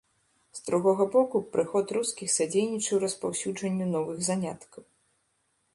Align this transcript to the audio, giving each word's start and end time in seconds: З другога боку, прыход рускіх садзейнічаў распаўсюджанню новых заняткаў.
З 0.59 0.61
другога 0.69 1.05
боку, 1.15 1.41
прыход 1.55 1.93
рускіх 1.97 2.33
садзейнічаў 2.37 2.95
распаўсюджанню 3.05 3.85
новых 3.95 4.17
заняткаў. 4.31 4.83